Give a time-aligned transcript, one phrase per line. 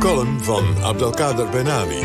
[0.00, 2.00] column van Abdelkader Benali.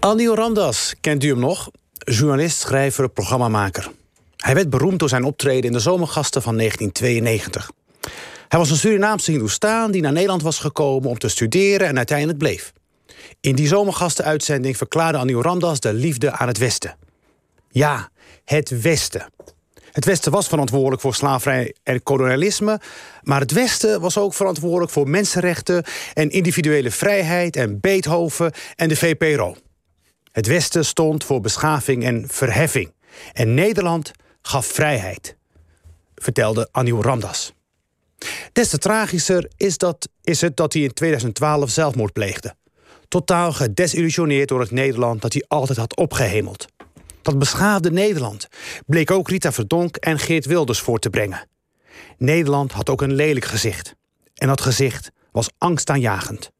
[0.00, 1.70] Anil Ramdas, kent u hem nog?
[1.92, 3.90] Journalist, schrijver, programmamaker.
[4.36, 7.70] Hij werd beroemd door zijn optreden in de zomergasten van 1992.
[8.48, 12.38] Hij was een Surinaamse Hindoestaan die naar Nederland was gekomen om te studeren en uiteindelijk
[12.38, 12.72] bleef.
[13.40, 16.96] In die zomergastenuitzending verklaarde Anil Ramdas de liefde aan het Westen.
[17.70, 18.08] Ja,
[18.44, 19.26] het Westen.
[19.92, 22.80] Het Westen was verantwoordelijk voor slaverij en kolonialisme,
[23.22, 25.84] maar het Westen was ook verantwoordelijk voor mensenrechten
[26.14, 29.56] en individuele vrijheid en Beethoven en de VPRO.
[30.32, 32.92] Het Westen stond voor beschaving en verheffing
[33.32, 34.10] en Nederland
[34.42, 35.36] gaf vrijheid,
[36.14, 37.52] vertelde Anil Ramdas.
[38.52, 42.54] Des te tragischer is, dat, is het dat hij in 2012 zelfmoord pleegde.
[43.08, 46.66] Totaal gedesillusioneerd door het Nederland dat hij altijd had opgehemeld.
[47.22, 48.48] Dat beschaafde Nederland
[48.86, 51.48] bleek ook Rita Verdonk en Geert Wilders voor te brengen.
[52.18, 53.94] Nederland had ook een lelijk gezicht.
[54.34, 56.50] En dat gezicht was angstaanjagend.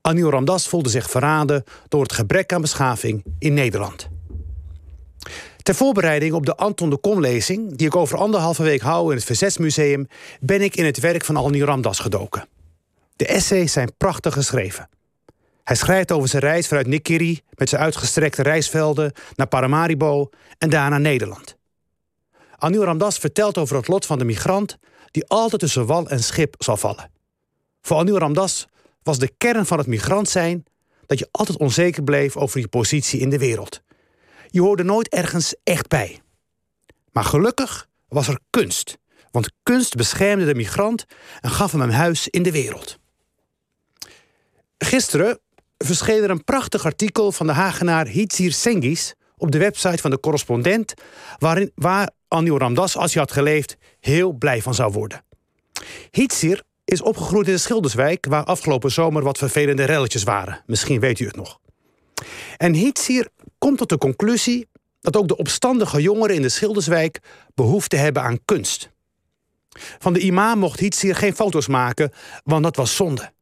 [0.00, 4.08] Anil Ramdas voelde zich verraden door het gebrek aan beschaving in Nederland.
[5.62, 9.24] Ter voorbereiding op de Anton de Kom-lezing, die ik over anderhalve week hou in het
[9.24, 10.06] Verzetsmuseum,
[10.40, 12.48] ben ik in het werk van Anil Ramdas gedoken.
[13.16, 14.88] De essays zijn prachtig geschreven.
[15.68, 20.98] Hij schrijft over zijn reis vanuit Nikiri met zijn uitgestrekte reisvelden naar Paramaribo en daarna
[20.98, 21.56] Nederland.
[22.56, 24.78] Anil Ramdas vertelt over het lot van de migrant
[25.10, 27.10] die altijd tussen wal en schip zal vallen.
[27.80, 28.66] Voor Anil Ramdas
[29.02, 30.64] was de kern van het migrant zijn
[31.06, 33.82] dat je altijd onzeker bleef over je positie in de wereld.
[34.46, 36.20] Je hoorde nooit ergens echt bij.
[37.12, 38.98] Maar gelukkig was er kunst,
[39.30, 41.04] want kunst beschermde de migrant
[41.40, 42.98] en gaf hem een huis in de wereld.
[44.78, 45.40] Gisteren
[45.78, 50.20] verscheen er een prachtig artikel van de Hagenaar Hitzir Sengis op de website van de
[50.20, 50.94] correspondent,
[51.38, 55.24] waarin, waar Anil Ramdas, als hij had geleefd, heel blij van zou worden.
[56.10, 60.62] Hitzir is opgegroeid in de Schilderswijk, waar afgelopen zomer wat vervelende relletjes waren.
[60.66, 61.58] Misschien weet u het nog.
[62.56, 64.68] En Hitzir komt tot de conclusie
[65.00, 67.18] dat ook de opstandige jongeren in de Schilderswijk
[67.54, 68.90] behoefte hebben aan kunst.
[69.98, 72.12] Van de imam mocht Hitzir geen foto's maken,
[72.44, 73.32] want dat was zonde.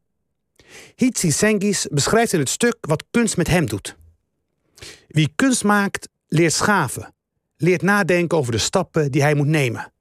[0.94, 3.96] Hitsi Sengis beschrijft in het stuk wat kunst met hem doet.
[5.08, 7.14] Wie kunst maakt, leert schaven,
[7.56, 9.92] leert nadenken over de stappen die hij moet nemen.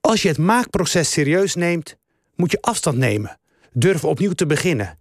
[0.00, 1.96] Als je het maakproces serieus neemt,
[2.34, 3.38] moet je afstand nemen,
[3.72, 4.98] durven opnieuw te beginnen,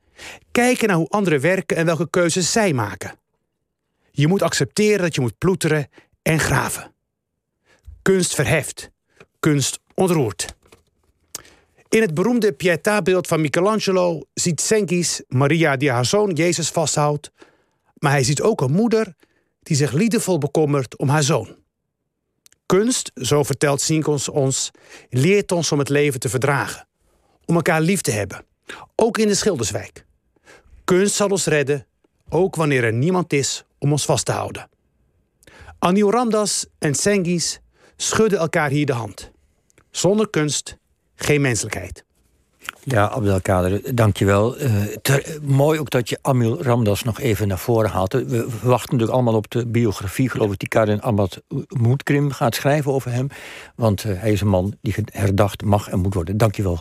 [0.51, 3.19] kijken naar hoe anderen werken en welke keuzes zij maken.
[4.11, 5.87] Je moet accepteren dat je moet ploeteren
[6.21, 6.93] en graven.
[8.01, 8.89] Kunst verheft,
[9.39, 10.55] kunst ontroert.
[11.89, 17.31] In het beroemde Pietà-beeld van Michelangelo ziet Senkis Maria die haar zoon Jezus vasthoudt,
[17.93, 19.15] maar hij ziet ook een moeder
[19.63, 21.55] die zich liefdevol bekommert om haar zoon.
[22.65, 24.71] Kunst, zo vertelt Sinkons ons,
[25.09, 26.87] leert ons om het leven te verdragen,
[27.45, 28.45] om elkaar lief te hebben,
[28.95, 30.05] ook in de Schilderswijk.
[30.83, 31.85] Kunst zal ons redden,
[32.29, 34.69] ook wanneer er niemand is om ons vast te houden.
[35.79, 37.59] Anil Ramdas en Sengis
[37.95, 39.31] schudden elkaar hier de hand.
[39.91, 40.77] Zonder kunst
[41.17, 42.05] geen menselijkheid.
[42.83, 44.61] Ja, Abdelkader, dankjewel.
[44.61, 44.71] Uh,
[45.41, 48.13] mooi ook dat je Amil Ramdas nog even naar voren haalt.
[48.13, 52.55] We, we wachten natuurlijk allemaal op de biografie, geloof ik, die Karin Ahmad Moedkrim gaat
[52.55, 53.27] schrijven over hem.
[53.75, 56.37] Want uh, hij is een man die herdacht mag en moet worden.
[56.37, 56.79] Dankjewel.